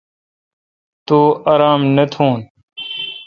تو 1.07 1.19
آرام 1.53 1.81
نہ 1.95 2.05
تھون۔ 2.11 2.39